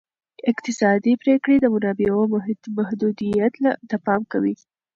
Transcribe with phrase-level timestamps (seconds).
[0.51, 2.21] اقتصادي پریکړې د منابعو
[2.77, 3.53] محدودیت
[3.89, 4.55] ته پام کوي.